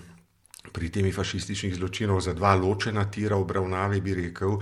pri 0.73 0.89
temi 0.89 1.13
fašističnih 1.13 1.77
zločinov 1.77 2.25
za 2.25 2.33
dva 2.33 2.55
ločena 2.57 3.05
tira 3.11 3.37
obravnave, 3.37 4.01
bi 4.01 4.15
rekel. 4.15 4.57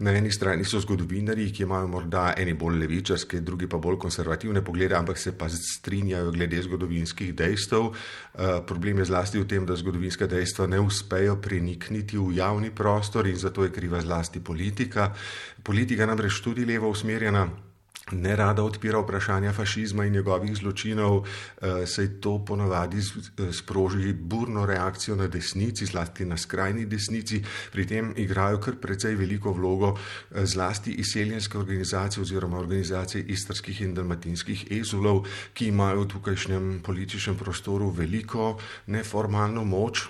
Na 0.00 0.14
eni 0.16 0.30
strani 0.32 0.64
so 0.64 0.78
zgodovinari, 0.80 1.50
ki 1.52 1.66
imajo 1.66 1.88
morda 1.92 2.30
eni 2.40 2.54
bolj 2.56 2.78
levičarske, 2.80 3.42
drugi 3.44 3.66
pa 3.68 3.76
bolj 3.76 3.98
konservativne 4.00 4.62
poglede, 4.64 4.96
ampak 4.96 5.18
se 5.20 5.34
pa 5.36 5.48
strinjajo 5.52 6.32
glede 6.32 6.62
zgodovinskih 6.64 7.34
dejstev. 7.36 7.90
Uh, 7.90 8.54
problem 8.66 8.98
je 8.98 9.10
zlasti 9.12 9.38
v 9.38 9.48
tem, 9.48 9.66
da 9.68 9.76
zgodovinska 9.76 10.26
dejstva 10.26 10.70
ne 10.72 10.80
uspejo 10.80 11.36
prenikniti 11.36 12.16
v 12.16 12.38
javni 12.40 12.72
prostor 12.72 13.28
in 13.28 13.36
zato 13.36 13.64
je 13.64 13.74
kriva 13.76 14.00
zlasti 14.00 14.40
politika. 14.40 15.12
Politika 15.62 16.08
namreč 16.08 16.40
tudi 16.40 16.64
levo 16.64 16.88
usmerjena 16.88 17.48
ne 18.12 18.36
rada 18.36 18.62
odpira 18.62 18.98
vprašanja 18.98 19.52
fašizma 19.52 20.04
in 20.04 20.12
njegovih 20.12 20.56
zločinov, 20.56 21.24
eh, 21.24 21.86
saj 21.86 22.08
to 22.20 22.44
ponavadi 22.44 22.98
eh, 22.98 23.52
sproži 23.52 24.12
burno 24.12 24.66
reakcijo 24.66 25.16
na 25.16 25.26
desnici, 25.26 25.86
zlasti 25.86 26.24
na 26.24 26.36
skrajni 26.36 26.86
desnici. 26.86 27.42
Pri 27.72 27.86
tem 27.86 28.12
igrajo 28.16 28.60
kar 28.60 28.76
precej 28.76 29.14
veliko 29.14 29.52
vlogo 29.52 29.96
eh, 29.96 30.46
zlasti 30.46 30.92
izseljenske 30.92 31.58
organizacije 31.58 32.22
oziroma 32.22 32.58
organizacije 32.58 33.24
istrskih 33.24 33.80
in 33.80 33.94
dalmatinskih 33.94 34.66
ezulov, 34.70 35.26
ki 35.54 35.68
imajo 35.68 36.00
v 36.00 36.08
tukajšnjem 36.08 36.80
političnem 36.84 37.36
prostoru 37.36 37.90
veliko 37.90 38.58
neformalno 38.86 39.64
moč 39.64 40.08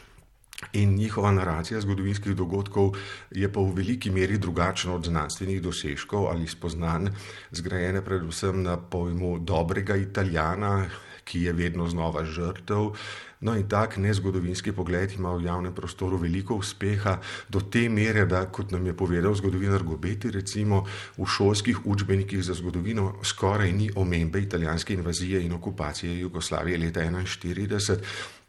In 0.73 0.95
njihova 0.95 1.33
naracija 1.33 1.81
zgodovinskih 1.81 2.37
dogodkov 2.37 2.93
je 3.31 3.49
pa 3.53 3.61
v 3.61 3.73
veliki 3.75 4.11
meri 4.11 4.39
drugačna 4.39 4.95
od 4.95 5.09
znanstvenih 5.09 5.63
dosežkov 5.63 6.29
ali 6.29 6.47
spoznanj, 6.47 7.09
zgrajene 7.51 8.05
predvsem 8.05 8.63
na 8.63 8.77
pojmu 8.77 9.39
dobrega 9.39 9.97
italijana, 9.97 10.87
ki 11.25 11.43
je 11.43 11.53
vedno 11.53 11.89
znova 11.89 12.25
žrtev. 12.25 12.93
No 13.41 13.55
in 13.57 13.69
tak 13.69 13.97
nezgodovinski 13.97 14.73
pogled 14.73 15.13
ima 15.17 15.33
v 15.33 15.47
javnem 15.47 15.75
prostoru 15.75 16.19
veliko 16.21 16.59
uspeha, 16.61 17.17
do 17.49 17.61
te 17.61 17.89
mere, 17.89 18.27
da, 18.27 18.45
kot 18.53 18.71
nam 18.71 18.87
je 18.87 18.97
povedal 18.97 19.35
zgodovinar 19.35 19.83
Gobeti, 19.83 20.31
recimo 20.31 20.85
v 21.17 21.27
šolskih 21.27 21.87
učbenikih 21.87 22.45
za 22.45 22.55
zgodovino 22.55 23.15
skoraj 23.25 23.73
ni 23.73 23.91
omembe 23.97 24.43
italijanske 24.43 24.95
invazije 24.95 25.41
in 25.41 25.53
okupacije 25.57 26.19
Jugoslavije 26.21 26.79
leta 26.79 27.01
1941. 27.01 28.40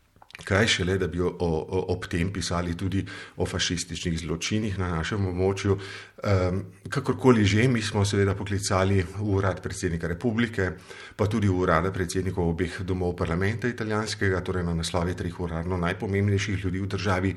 Kaj 0.46 0.68
šele, 0.68 0.98
da 0.98 1.08
bi 1.08 1.22
o, 1.22 1.30
o, 1.30 1.82
ob 1.94 2.08
tem 2.10 2.32
pisali 2.34 2.76
tudi 2.78 3.04
o 3.38 3.46
fašističnih 3.46 4.20
zločinih 4.20 4.80
na 4.80 4.90
našem 4.96 5.28
območju. 5.30 5.78
Um, 6.22 6.64
kakorkoli 6.90 7.46
že, 7.46 7.68
mi 7.68 7.82
smo 7.82 8.06
seveda 8.06 8.36
poklicali 8.36 9.04
urad 9.22 9.62
predsednika 9.62 10.08
republike, 10.08 10.72
pa 11.16 11.28
tudi 11.28 11.50
urada 11.50 11.92
predsednikov 11.92 12.54
obeh 12.54 12.82
domov 12.86 13.16
parlamenta 13.16 13.68
italijanskega, 13.68 14.42
torej 14.42 14.64
na 14.64 14.74
naslovi 14.78 15.16
treh 15.18 15.40
uradno 15.40 15.78
najpomembnejših 15.78 16.66
ljudi 16.66 16.80
v 16.80 16.92
državi. 16.96 17.36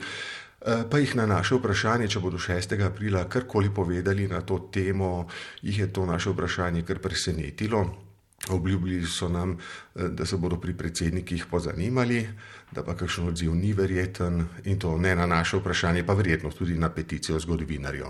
Pa 0.64 0.99
jih 0.99 1.12
na 1.16 1.26
naše 1.28 1.58
vprašanje, 1.58 2.08
če 2.08 2.20
bodo 2.25 2.38
6. 2.40 2.78
aprila 2.87 3.26
karkoli 3.28 3.68
povedali 3.68 4.25
na 4.28 4.40
to 4.40 4.70
temo, 4.73 5.26
jih 5.61 5.78
je 5.78 5.92
to 5.92 6.06
naše 6.08 6.32
vprašanje 6.32 6.87
kar 6.88 7.04
presenetilo. 7.04 8.03
Obljubili 8.51 9.07
so 9.07 9.29
nam, 9.29 9.59
eh, 9.95 10.09
da 10.09 10.27
se 10.27 10.37
bodo 10.37 10.57
pri 10.57 10.75
predsednikih 10.75 11.47
pozanimali, 11.51 12.29
da 12.73 12.83
pa 12.83 12.95
kakšen 12.95 13.29
odziv 13.29 13.55
ni 13.55 13.73
verjeten 13.73 14.45
in 14.65 14.79
to 14.79 14.99
ne 14.99 15.17
na 15.17 15.27
naše 15.27 15.57
vprašanje, 15.57 16.07
pa 16.07 16.15
verjetno 16.15 16.51
tudi 16.51 16.75
na 16.79 16.89
peticijo 16.89 17.41
zgodovinarjev. 17.41 18.07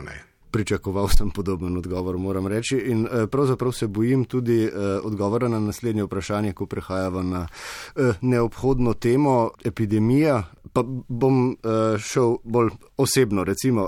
Pričakoval 0.50 1.08
sem 1.08 1.30
podoben 1.30 1.76
odgovor, 1.76 2.18
moram 2.18 2.46
reči, 2.46 2.76
in 2.76 3.06
eh, 3.06 3.26
pravzaprav 3.26 3.72
se 3.72 3.86
bojim 3.86 4.24
tudi 4.24 4.64
eh, 4.64 4.70
odgovora 5.04 5.48
na 5.48 5.60
naslednje 5.60 6.02
vprašanje, 6.02 6.52
ko 6.52 6.66
prehajava 6.66 7.22
na 7.22 7.46
neobhodno 8.20 8.94
temo 8.94 9.50
epidemija. 9.64 10.42
Pa 10.72 10.82
bom 11.08 11.56
šel 11.98 12.36
bolj 12.44 12.70
osebno, 12.96 13.44
recimo, 13.44 13.86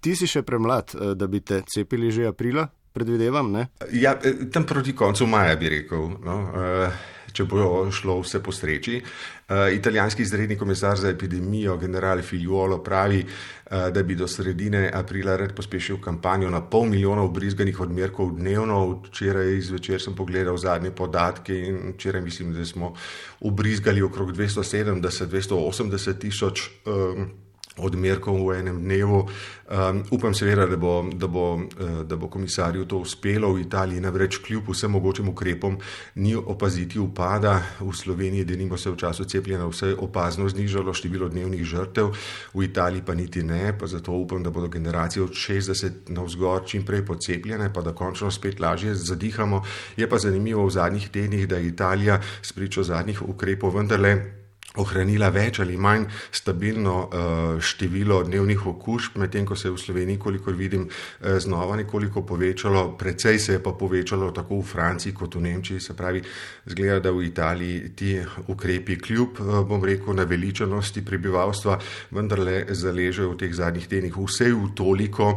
ti 0.00 0.16
si 0.16 0.26
še 0.26 0.42
premlad, 0.42 0.90
da 1.14 1.26
bi 1.26 1.40
te 1.40 1.62
cepili 1.62 2.10
že 2.10 2.26
aprila, 2.26 2.66
predvidevam. 2.92 3.66
Ja, 3.92 4.18
eh, 4.24 4.32
tam 4.52 4.66
proti 4.66 4.96
koncu 4.96 5.26
maja 5.26 5.56
bi 5.56 5.68
rekel, 5.68 6.08
no, 6.24 6.52
eh, 6.56 6.90
če 7.32 7.44
bo 7.44 7.90
šlo 7.94 8.20
vse 8.20 8.42
po 8.42 8.52
sreči. 8.52 9.00
Eh, 9.00 9.74
italijanski 9.74 10.22
izredni 10.22 10.58
komisar 10.58 10.98
za 10.98 11.08
epidemijo, 11.08 11.76
general 11.76 12.22
Figliuolo, 12.22 12.82
pravi, 12.82 13.26
da 13.70 14.02
bi 14.02 14.14
do 14.18 14.26
sredine 14.26 14.90
aprila 14.94 15.36
rad 15.36 15.52
pospešil 15.54 16.00
kampanjo 16.02 16.50
na 16.50 16.60
pol 16.60 16.84
milijona 16.90 17.22
obrizganih 17.22 17.80
odmerkov 17.80 18.32
dnevno. 18.34 19.02
Včeraj 19.04 19.60
zvečer 19.60 20.02
sem 20.02 20.14
pogledal 20.14 20.56
zadnje 20.56 20.90
podatke 20.90 21.54
in 21.54 21.92
včeraj 21.94 22.20
mislim, 22.20 22.54
da 22.54 22.66
smo 22.66 22.94
obrizgali 23.40 24.02
okrog 24.02 24.32
270-280 24.32 26.18
tisoč. 26.18 26.70
Um, 26.86 27.30
odmerkov 27.78 28.34
v 28.34 28.58
enem 28.58 28.82
dnevu. 28.82 29.28
Um, 29.70 30.02
upam 30.10 30.34
seveda, 30.34 30.66
da 30.66 30.76
bo, 30.76 31.04
da, 31.14 31.26
bo, 31.30 31.54
uh, 31.54 32.02
da 32.02 32.16
bo 32.16 32.26
komisarju 32.26 32.84
to 32.90 32.98
uspelo. 32.98 33.52
V 33.54 33.62
Italiji 33.62 34.00
namreč 34.00 34.40
kljub 34.42 34.72
vsem 34.72 34.90
mogočim 34.90 35.28
ukrepom 35.28 35.78
ni 36.14 36.34
opaziti 36.34 36.98
upada. 36.98 37.62
V 37.80 37.94
Sloveniji, 37.94 38.44
da 38.44 38.56
nimo 38.56 38.76
se 38.76 38.90
v 38.90 38.98
času 38.98 39.24
cepljenja 39.24 39.68
vse 39.70 39.94
opazno 39.94 40.48
znižalo 40.48 40.94
število 40.94 41.28
dnevnih 41.28 41.62
žrtev, 41.64 42.10
v 42.54 42.64
Italiji 42.66 43.06
pa 43.06 43.14
niti 43.14 43.42
ne. 43.46 43.70
Pa 43.78 43.86
zato 43.86 44.12
upam, 44.12 44.42
da 44.42 44.50
bodo 44.50 44.68
generacije 44.68 45.22
od 45.22 45.30
60 45.30 46.10
na 46.10 46.26
vzgor 46.26 46.66
čim 46.66 46.82
prej 46.84 47.06
pocepljene, 47.06 47.72
pa 47.72 47.82
da 47.82 47.94
končno 47.94 48.30
spet 48.30 48.60
lažje 48.60 48.94
zadihamo. 48.94 49.62
Je 49.96 50.10
pa 50.10 50.18
zanimivo 50.18 50.66
v 50.66 50.74
zadnjih 50.74 51.08
tednih, 51.08 51.48
da 51.48 51.56
je 51.56 51.68
Italija 51.70 52.20
spričo 52.42 52.82
zadnjih 52.82 53.22
ukrepov 53.22 53.76
vendarle 53.76 54.39
ohranila 54.78 55.30
več 55.34 55.58
ali 55.64 55.76
manj 55.76 56.06
stabilno 56.30 56.94
uh, 57.02 57.58
število 57.58 58.22
dnevnih 58.28 58.66
okužb, 58.70 59.18
medtem 59.18 59.46
ko 59.46 59.56
se 59.56 59.68
je 59.68 59.74
v 59.74 59.82
Sloveniji, 59.82 60.18
kolikor 60.22 60.54
vidim, 60.54 60.86
uh, 60.86 61.38
znova 61.42 61.76
nekoliko 61.80 62.22
povečalo, 62.22 62.92
precej 62.98 63.38
se 63.38 63.58
je 63.58 63.62
pa 63.62 63.72
povečalo 63.72 64.30
tako 64.30 64.60
v 64.60 64.68
Franciji 64.70 65.14
kot 65.14 65.34
v 65.34 65.42
Nemčiji, 65.48 65.80
se 65.80 65.96
pravi, 65.96 66.22
zgleda, 66.66 67.00
da 67.00 67.10
v 67.10 67.26
Italiji 67.26 67.94
ti 67.96 68.12
ukrepi 68.46 68.98
kljub, 69.00 69.40
uh, 69.40 69.62
bom 69.66 69.84
rekel, 69.84 70.14
naveličanosti 70.14 71.04
prebivalstva 71.04 71.78
vendarle 72.14 72.66
zaležejo 72.70 73.34
v 73.34 73.40
teh 73.42 73.54
zadnjih 73.54 73.88
tednih 73.90 74.14
vse 74.14 74.52
v 74.54 74.70
toliko, 74.76 75.34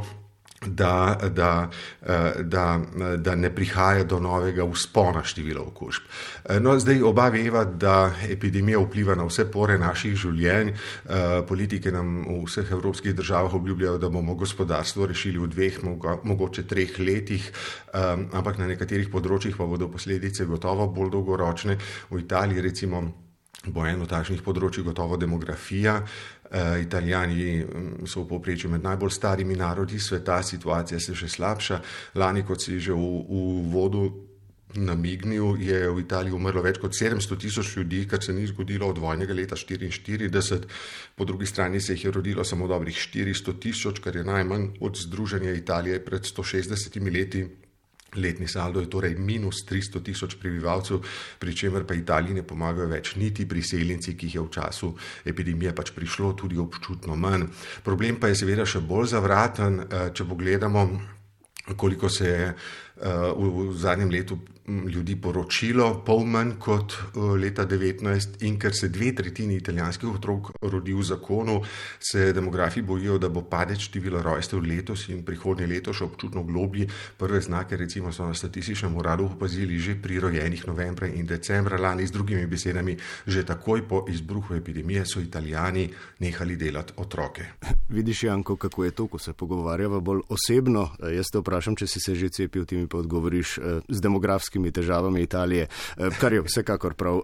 da, 0.67 1.17
da, 1.29 1.69
eh, 2.01 2.43
da, 2.43 2.79
da 3.17 3.35
ne 3.35 3.55
prihaja 3.55 4.03
do 4.03 4.19
novega 4.19 4.63
uspona 4.63 5.23
števila 5.23 5.61
okužb. 5.61 6.03
Eh, 6.45 6.59
no, 6.59 6.77
zdaj 6.79 7.01
oba 7.03 7.29
veva, 7.29 7.65
da 7.65 8.13
epidemija 8.29 8.79
vpliva 8.79 9.15
na 9.15 9.25
vse 9.27 9.45
pore 9.51 9.77
naših 9.77 10.15
življenj. 10.15 10.73
Eh, 10.73 11.41
politike 11.47 11.91
nam 11.91 12.23
v 12.27 12.43
vseh 12.45 12.71
evropskih 12.71 13.15
državah 13.15 13.53
obljubljajo, 13.53 13.97
da 13.97 14.09
bomo 14.09 14.35
gospodarstvo 14.35 15.05
rešili 15.05 15.39
v 15.39 15.47
dveh, 15.47 15.81
mogoče 16.23 16.67
treh 16.67 16.99
letih, 16.99 17.51
ampak 17.93 18.57
na 18.57 18.67
nekaterih 18.67 19.09
področjih 19.11 19.57
pa 19.57 19.65
bodo 19.69 19.87
posledice 19.91 20.45
gotovo 20.45 20.87
bolj 20.87 21.11
dolgoročne. 21.13 21.77
V 22.09 22.19
Italiji 22.19 22.61
recimo 22.61 23.22
bo 23.67 23.85
eno 23.87 24.07
takšnih 24.09 24.43
področji 24.43 24.83
gotovo 24.83 25.17
demografija. 25.17 26.01
Uh, 26.53 26.77
Italijani 26.83 27.63
mm, 27.63 28.05
so 28.05 28.21
v 28.21 28.29
povprečju 28.29 28.69
med 28.69 28.83
najbolj 28.83 29.15
starimi 29.15 29.55
narodi 29.57 29.99
sveta, 29.99 30.41
situacija 30.43 30.99
se 30.99 31.15
še 31.15 31.31
slabša. 31.31 31.79
Lani, 32.21 32.43
kot 32.45 32.61
si 32.61 32.77
že 32.79 32.93
v, 32.93 33.07
v 33.29 33.71
vodu 33.73 34.03
namignil, 34.77 35.57
je 35.61 35.89
v 35.89 36.01
Italiji 36.01 36.33
umrlo 36.33 36.63
več 36.65 36.79
kot 36.81 36.93
700 36.97 37.37
tisoč 37.39 37.75
ljudi, 37.77 38.03
kar 38.09 38.23
se 38.23 38.33
ni 38.33 38.45
zgodilo 38.49 38.89
od 38.89 39.01
vojnega 39.01 39.33
leta 39.33 39.55
1944. 39.55 40.69
Po 41.15 41.25
drugi 41.25 41.45
strani 41.45 41.81
se 41.81 41.93
jih 41.93 42.05
je 42.05 42.11
rodilo 42.11 42.43
samo 42.43 42.67
dobrih 42.67 42.97
400 42.97 43.59
tisoč, 43.59 44.01
kar 44.01 44.15
je 44.15 44.25
najmanj 44.25 44.69
od 44.81 44.97
združenja 44.97 45.53
Italije 45.53 46.01
pred 46.05 46.25
160 46.25 47.01
leti. 47.13 47.45
Letni 48.15 48.47
saldo 48.47 48.81
je 48.81 48.89
torej 48.89 49.15
minus 49.17 49.63
300 49.69 50.03
tisoč 50.03 50.37
prebivalcev, 50.41 51.01
pri 51.39 51.55
čemer 51.55 51.87
pa 51.87 51.97
Italiji 51.97 52.39
ne 52.39 52.43
pomagajo 52.47 52.87
več 52.91 53.15
niti 53.15 53.47
priseljenci, 53.49 54.15
ki 54.17 54.29
jih 54.29 54.35
je 54.35 54.45
v 54.45 54.53
času 54.53 54.93
epidemije 55.25 55.75
pač 55.75 55.91
prišlo 55.95 56.33
tudi 56.33 56.57
občutno 56.57 57.15
manj. 57.15 57.47
Problem 57.83 58.19
pa 58.19 58.31
je 58.31 58.39
seveda 58.43 58.65
še 58.65 58.81
bolj 58.81 59.13
zavraten, 59.15 59.79
eh, 59.79 60.09
če 60.13 60.25
pogledamo, 60.25 60.87
koliko 61.77 62.09
se 62.09 62.27
je 62.27 62.47
v, 63.03 63.47
v 63.71 63.77
zadnjem 63.79 64.09
letu 64.11 64.37
ljudi 64.67 65.15
poročilo, 65.19 65.89
pol 66.05 66.23
manj 66.25 66.53
kot 66.59 66.93
uh, 66.93 67.33
leta 67.35 67.65
19 67.67 68.45
in 68.47 68.55
ker 68.59 68.75
se 68.75 68.87
dve 68.89 69.11
tretjini 69.15 69.57
italijanskih 69.59 70.09
otrok 70.15 70.51
rodi 70.61 70.93
v 70.93 71.03
zakonu, 71.03 71.57
se 71.99 72.31
demografi 72.33 72.81
bojijo, 72.81 73.17
da 73.17 73.29
bo 73.29 73.41
padec 73.41 73.83
števila 73.83 74.21
rojstev 74.23 74.63
letos 74.63 75.09
in 75.09 75.25
prihodnje 75.27 75.67
leto 75.67 75.93
še 75.93 76.05
občutno 76.07 76.43
globlji. 76.47 76.87
Prve 77.19 77.41
znake 77.41 77.77
recimo 77.77 78.11
so 78.11 78.27
na 78.27 78.33
statističnem 78.33 78.95
uradu 78.95 79.25
opazili 79.25 79.79
že 79.79 79.97
pri 80.01 80.19
rojenih 80.19 80.67
novembra 80.67 81.07
in 81.07 81.25
decembra 81.27 81.77
lani, 81.77 82.07
z 82.07 82.11
drugimi 82.11 82.47
besedami, 82.47 82.97
že 83.27 83.43
takoj 83.45 83.83
po 83.87 84.05
izbruhu 84.09 84.55
epidemije 84.55 85.05
so 85.05 85.19
italijani 85.19 85.89
nehali 86.19 86.55
delati 86.55 86.93
otroke. 86.97 87.45
Vidiš, 87.89 88.23
Janko, 88.23 88.55
kako 88.55 88.83
je 88.83 88.91
to, 88.91 89.07
ko 89.07 89.19
se 89.19 89.33
pogovarjava 89.33 89.99
bolj 89.99 90.21
osebno. 90.29 90.89
Jaz 91.11 91.27
te 91.31 91.39
vprašam, 91.43 91.75
če 91.75 91.87
si 91.87 91.99
se 91.99 92.15
že 92.15 92.29
cepil 92.29 92.65
temi 92.65 92.87
pa 92.87 92.97
odgovoriš 92.97 93.57
eh, 93.57 93.81
z 93.89 94.01
demografskimi 94.53 94.71
težavami 94.71 95.21
Italije, 95.21 95.67
eh, 95.97 96.09
kar 96.19 96.33
je 96.33 96.41
vsekakor 96.41 96.93
prav. 96.93 97.21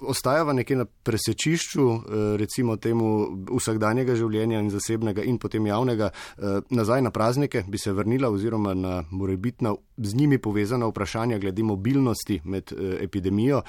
Ostajava 0.00 0.52
nekje 0.52 0.76
na 0.76 0.84
presečišču, 0.84 1.90
eh, 1.90 2.36
recimo 2.36 2.76
temu 2.76 3.28
vsakdanjega 3.50 4.14
življenja 4.14 4.60
in 4.60 4.70
zasebnega 4.70 5.22
in 5.22 5.38
potem 5.38 5.66
javnega, 5.66 6.10
nazaj 6.70 7.02
na 7.02 7.10
praznike 7.10 7.64
bi 7.68 7.78
se 7.78 7.92
vrnila 7.92 8.28
oziroma 8.30 8.74
na 8.74 9.04
morebitna 9.10 9.74
z 9.96 10.14
njimi 10.14 10.38
povezana 10.38 10.86
vprašanja 10.86 11.38
glede 11.38 11.62
mobilnosti 11.62 12.40
med 12.44 12.72
epidemijo. 13.00 13.62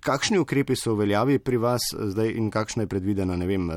Kakšni 0.00 0.38
ukrepi 0.38 0.76
so 0.76 0.92
uveljavi 0.92 1.38
pri 1.38 1.56
vas 1.56 1.82
zdaj 1.94 2.30
in 2.30 2.50
kakšna 2.50 2.82
je 2.82 2.86
predvidena, 2.86 3.36
ne 3.36 3.46
vem, 3.46 3.70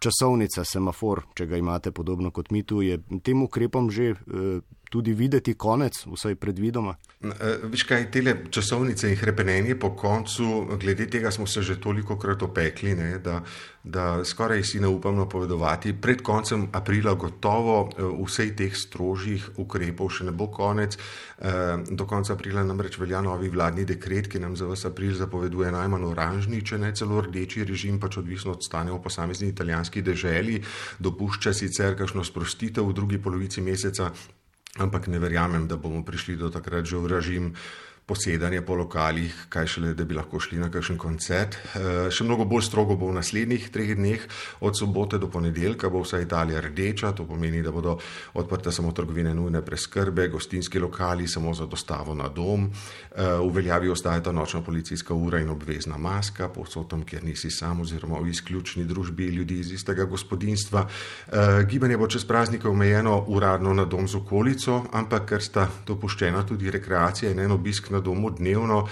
časovnica, 0.00 0.64
semafor, 0.64 1.22
če 1.34 1.46
ga 1.46 1.56
imate 1.56 1.90
podobno 1.90 2.30
kot 2.30 2.50
mi 2.50 2.62
tu, 2.62 2.82
je 2.82 2.98
tem 3.22 3.42
ukrepom 3.42 3.90
že 3.90 4.14
tudi 4.90 5.14
videti 5.14 5.54
konec, 5.54 6.02
vsaj 6.06 6.34
predvidoma? 6.34 6.96
Viš 7.70 7.84
kaj, 7.86 8.08
tele 8.10 8.34
časovnice 8.50 9.10
in 9.10 9.16
hrepenenje 9.16 9.76
po 9.78 9.92
koncu, 9.96 10.66
glede 10.80 11.06
tega 11.06 11.30
smo 11.30 11.46
se 11.46 11.62
že 11.62 11.80
toliko 11.80 12.18
krat 12.18 12.42
opekli, 12.42 12.94
ne, 12.98 13.18
da, 13.18 13.42
da 13.84 14.24
skoraj 14.24 14.64
si 14.64 14.80
ne 14.80 14.88
upam 14.88 15.16
napovedovati. 15.16 15.92
Pred 16.00 16.22
koncem 16.22 16.66
aprila 16.72 17.14
gotovo 17.14 17.90
vsej 18.24 18.56
teh 18.56 18.74
strožjih 18.76 19.50
ukrepov 19.62 20.10
še 20.10 20.26
ne 20.26 20.34
bo 20.34 20.50
konec. 20.50 20.98
Do 21.90 22.08
konca 22.08 22.34
aprila 22.34 22.64
namreč 22.66 22.98
velja 22.98 23.22
novi 23.22 23.48
vladni 23.48 23.86
dekret, 23.86 24.26
ki 24.32 24.42
nam 24.42 24.56
za 24.56 24.66
vse 24.66 24.90
april 24.90 25.14
zapoveduje 25.14 25.70
najmanj 25.70 26.08
oranžni, 26.10 26.64
če 26.66 26.80
ne 26.82 26.90
celo 26.96 27.22
rdeči 27.22 27.64
režim, 27.68 28.00
pač 28.02 28.18
odvisno 28.18 28.56
od 28.58 28.66
stanja 28.66 28.96
v 28.96 29.04
posamezni 29.06 29.52
italijanski 29.54 30.02
deželi. 30.02 30.58
Dopušča 30.98 31.54
sicer 31.54 31.94
kakšno 31.94 32.24
sprostitev 32.26 32.90
v 32.90 32.96
drugi 32.96 33.22
polovici 33.22 33.62
meseca, 33.62 34.10
ampak 34.78 35.10
ne 35.10 35.18
verjamem, 35.18 35.66
da 35.66 35.74
bomo 35.76 36.04
prišli 36.04 36.36
do 36.36 36.50
takrat 36.50 36.86
že 36.86 36.96
v 36.96 37.06
režim 37.06 37.44
posedanje 38.10 38.58
po 38.66 38.74
lokalih, 38.74 39.34
kaj 39.48 39.66
šele, 39.70 39.92
da 39.94 40.04
bi 40.04 40.16
lahko 40.18 40.40
šli 40.42 40.58
na 40.58 40.66
kakšen 40.72 40.96
koncert. 40.98 41.54
Eh, 41.54 42.08
še 42.10 42.24
mnogo 42.26 42.42
bolj 42.48 42.64
strogo 42.66 42.96
bo 42.98 43.12
v 43.12 43.20
naslednjih 43.20 43.68
treh 43.70 43.92
dneh, 43.94 44.24
od 44.66 44.74
sobote 44.74 45.20
do 45.22 45.28
ponedeljka 45.30 45.86
bo 45.92 46.02
vsa 46.02 46.18
Italija 46.18 46.58
rdeča, 46.64 47.12
to 47.14 47.26
pomeni, 47.28 47.62
da 47.62 47.70
bodo 47.70 47.98
odprte 48.34 48.72
samo 48.74 48.90
trgovine 48.96 49.34
nujne 49.34 49.62
preskrbe, 49.62 50.26
gostinski 50.32 50.82
lokali 50.82 51.28
samo 51.30 51.54
za 51.54 51.68
dostavo 51.70 52.16
na 52.18 52.26
dom, 52.28 52.66
eh, 52.66 53.22
v 53.38 53.52
veljavi 53.54 53.92
ostajata 53.94 54.32
nočna 54.32 54.60
policijska 54.66 55.14
ura 55.14 55.38
in 55.38 55.50
obvezna 55.54 55.98
maska, 55.98 56.48
povsod 56.48 56.90
tam, 56.90 57.06
kjer 57.06 57.24
nisi 57.24 57.50
sam 57.50 57.80
oziroma 57.86 58.18
v 58.18 58.34
izključni 58.34 58.84
družbi 58.90 59.30
ljudi 59.36 59.60
iz 59.60 59.72
istega 59.72 60.04
gospodinstva. 60.04 60.86
Eh, 60.86 61.62
gibanje 61.70 61.96
bo 61.96 62.10
čez 62.10 62.24
praznike 62.24 62.68
omejeno 62.68 63.24
uradno 63.28 63.74
na 63.74 63.84
dom 63.84 64.08
z 64.08 64.18
okolico, 64.18 64.82
ampak 64.92 65.28
ker 65.30 65.42
sta 65.42 65.68
dopuščena 65.86 66.42
tudi 66.46 66.70
rekreacija 66.70 67.30
in 67.30 67.38
en 67.46 67.54
obisk 67.54 67.90
na 67.90 67.99
domu 68.00 68.30
dnevno, 68.30 68.86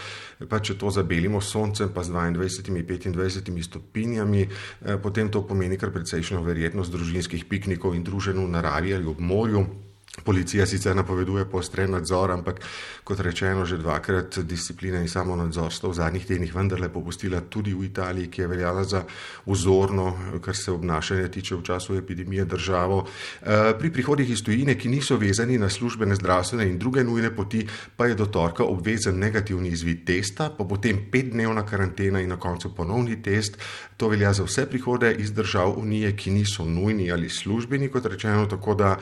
pa 0.48 0.60
če 0.60 0.78
to 0.78 0.92
zabelimo 0.94 1.40
s 1.40 1.52
soncem, 1.52 1.90
pa 1.94 2.04
z 2.04 2.12
22-25 2.12 3.62
stopinjami, 3.62 4.46
eh, 4.46 4.96
potem 5.02 5.32
to 5.32 5.42
pomeni 5.42 5.78
kar 5.80 5.90
precejšno 5.90 6.42
verjetnost 6.42 6.92
družinskih 6.92 7.44
piknikov 7.48 7.94
in 7.94 8.04
druženj 8.04 8.38
v 8.38 8.48
naravi 8.48 8.94
ali 8.94 9.06
ob 9.06 9.20
morju. 9.20 9.87
Policija 10.24 10.66
sicer 10.66 10.96
napoveduje 10.96 11.44
poostren 11.44 11.90
nadzor, 11.90 12.30
ampak 12.30 12.60
kot 13.04 13.20
rečeno, 13.20 13.64
že 13.64 13.78
dvakrat 13.78 14.38
disciplina 14.38 14.98
in 15.00 15.08
samo 15.08 15.36
nadzor 15.36 15.72
sta 15.72 15.88
v 15.88 15.94
zadnjih 15.94 16.26
tednih 16.26 16.54
vendarle 16.54 16.88
popustila 16.88 17.40
tudi 17.40 17.74
v 17.74 17.86
Italiji, 17.86 18.30
ki 18.30 18.40
je 18.40 18.48
veljala 18.48 18.84
za 18.84 19.04
vzorno, 19.46 20.40
kar 20.44 20.56
se 20.56 20.72
obnašanja 20.72 21.28
tiče 21.28 21.54
v 21.54 21.62
času 21.62 21.96
epidemije 21.96 22.44
državo. 22.44 23.04
Eh, 23.06 23.74
pri 23.78 23.92
prihodih 23.92 24.30
iz 24.30 24.42
tujine, 24.42 24.74
ki 24.78 24.88
niso 24.88 25.16
vezani 25.16 25.58
na 25.58 25.70
službene 25.70 26.14
zdravstvene 26.14 26.66
in 26.66 26.78
druge 26.78 27.04
nujne 27.04 27.30
poti, 27.36 27.66
pa 27.96 28.06
je 28.06 28.14
do 28.14 28.26
torka 28.26 28.64
obvezen 28.64 29.18
negativni 29.18 29.68
izvid 29.68 30.04
testa, 30.06 30.50
pa 30.50 30.64
potem 30.64 31.06
petdnevna 31.12 31.66
karantena 31.66 32.20
in 32.20 32.28
na 32.28 32.36
koncu 32.36 32.74
ponovni 32.74 33.22
test. 33.22 33.58
To 33.96 34.08
velja 34.08 34.32
za 34.32 34.44
vse 34.44 34.66
prihode 34.66 35.14
iz 35.14 35.32
držav 35.32 35.78
Unije, 35.78 36.16
ki 36.16 36.30
niso 36.30 36.64
nujni 36.64 37.12
ali 37.12 37.28
službeni, 37.28 37.88
kot 37.88 38.06
rečeno, 38.06 38.46
tako 38.46 38.74
da 38.74 38.96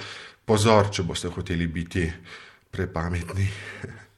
pozor, 0.47 0.91
če 0.95 1.05
boste 1.07 1.31
hoteli 1.35 1.67
biti 1.67 2.07
prepametni. 2.71 3.49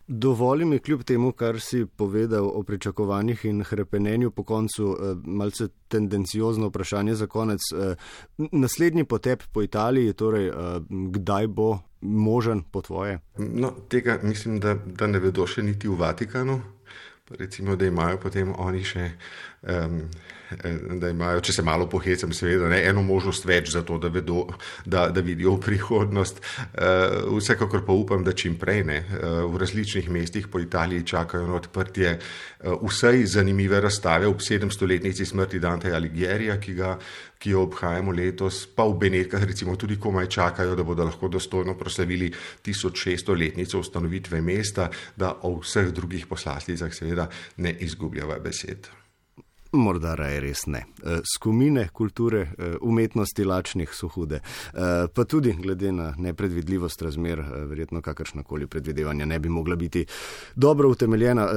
Dovoli 0.08 0.64
mi 0.64 0.78
kljub 0.78 1.02
temu, 1.04 1.32
kar 1.37 1.61
si 1.61 1.82
povedal 1.87 2.47
o 2.49 2.62
pričakovanjih 2.62 3.44
in 3.44 3.61
hrepenenju 3.64 4.30
po 4.30 4.42
koncu, 4.42 4.97
eh, 4.97 5.14
malce 5.25 5.68
tendenciozno 5.88 6.68
vprašanje 6.68 7.14
za 7.14 7.26
konec. 7.26 7.61
Eh, 7.76 7.94
naslednji 8.38 9.04
potep 9.04 9.42
po 9.52 9.62
Italiji, 9.62 10.12
torej 10.12 10.49
eh, 10.49 10.52
kdaj 10.90 11.47
bo 11.47 11.78
možen 12.00 12.62
po 12.62 12.82
tvoje? 12.82 13.18
No, 13.38 13.70
tega 13.88 14.18
mislim, 14.23 14.61
da, 14.61 14.75
da 14.75 15.06
ne 15.06 15.18
vedo 15.18 15.47
še 15.47 15.62
niti 15.62 15.88
v 15.88 15.99
Vatikanu. 16.00 16.61
Recimo, 17.30 17.76
da 17.76 17.87
imajo 17.87 18.16
potem 18.23 18.54
oni 18.56 18.85
še 18.85 19.11
um, 19.62 20.02
da 21.00 21.11
imajo, 21.11 21.42
če 21.44 21.52
se 21.58 21.62
malo 21.62 21.88
pohecam, 21.90 22.32
seveda, 22.32 22.70
ne, 22.73 22.80
eno 22.88 23.02
možnost 23.04 23.44
več 23.49 23.73
za 23.75 23.82
to, 23.87 23.99
da, 24.00 24.08
vedo, 24.12 24.47
da, 24.88 25.08
da 25.12 25.20
vidijo 25.25 25.56
prihodnost. 25.61 26.40
Uh, 26.40 27.37
vsekakor 27.37 27.85
pa 27.87 27.97
upam, 27.97 28.25
da 28.25 28.32
čim 28.32 28.56
prej 28.61 28.85
ne. 28.88 28.99
Uh, 29.11 29.42
v 29.52 29.61
različnih 29.61 30.08
mestih 30.14 30.49
po 30.49 30.62
Italiji 30.62 31.06
čakajo 31.12 31.47
na 31.50 31.58
odprtje 31.61 32.16
uh, 32.16 32.78
vsej 32.80 33.26
zanimive 33.35 33.80
razstave 33.85 34.28
ob 34.30 34.40
700-letnici 34.44 35.26
smrti 35.28 35.61
Dante 35.61 35.92
Aligierija, 35.92 36.56
ki, 36.61 36.76
ga, 36.78 36.97
ki 37.38 37.50
jo 37.50 37.62
obhajamo 37.68 38.12
letos, 38.12 38.66
pa 38.66 38.85
v 38.85 38.99
Benetkah 38.99 39.45
recimo 39.47 39.76
tudi 39.76 39.99
komaj 39.99 40.26
čakajo, 40.26 40.75
da 40.75 40.85
bodo 40.85 41.07
lahko 41.07 41.28
dostojno 41.28 41.76
proslavili 41.78 42.33
1600-letnico 42.66 43.78
ustanovitve 43.78 44.40
mesta, 44.42 44.90
da 45.16 45.35
o 45.42 45.59
vseh 45.61 45.92
drugih 45.95 46.26
poslasticah 46.26 46.95
seveda 46.95 47.28
ne 47.57 47.76
izgubljava 47.80 48.38
besed. 48.42 48.88
Morda 49.72 50.14
raje 50.14 50.40
res 50.40 50.66
ne. 50.66 50.78
E, 51.04 51.18
skumine 51.34 51.88
kulture, 51.92 52.40
e, 52.40 52.70
umetnosti 52.80 53.44
lačnih 53.44 53.92
so 53.92 54.08
hude. 54.08 54.40
E, 54.40 55.06
pa 55.14 55.25
tudi 55.25 55.52
glede 55.52 55.92
na 55.92 56.14
nepredvidljivost 56.16 57.02
razmer, 57.02 57.42
verjetno 57.68 58.00
kakršnakoli 58.02 58.66
predvidevanja 58.66 59.26
ne 59.26 59.38
bi 59.38 59.48
mogla 59.48 59.76
biti 59.76 60.06
dobro 60.56 60.88
utemeljena. 60.88 61.48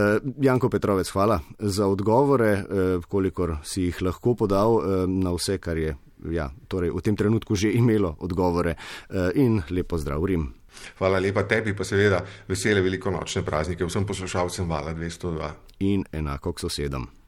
Janko 0.41 0.69
Petrovec, 0.69 1.09
hvala 1.09 1.39
za 1.59 1.87
odgovore, 1.87 2.63
kolikor 3.07 3.57
si 3.63 3.81
jih 3.81 4.01
lahko 4.01 4.35
podal 4.35 4.81
na 5.07 5.31
vse, 5.31 5.57
kar 5.57 5.77
je 5.77 5.95
ja, 6.31 6.49
torej 6.67 6.91
v 6.91 7.01
tem 7.01 7.15
trenutku 7.15 7.55
že 7.55 7.71
imelo 7.71 8.15
odgovore. 8.19 8.75
In 9.35 9.61
lepo 9.69 9.97
zdrav, 9.97 10.25
Rim. 10.25 10.51
Hvala 10.99 11.19
lepa 11.19 11.43
tebi, 11.47 11.75
pa 11.75 11.83
seveda 11.83 12.21
vesele 12.47 12.81
velikonočne 12.81 13.43
praznike 13.45 13.85
vsem 13.85 14.05
poslušalcem 14.05 14.69
Vala 14.69 14.93
202. 14.93 15.51
In 15.79 16.05
enako 16.11 16.53
k 16.53 16.67
sosedom. 16.67 17.07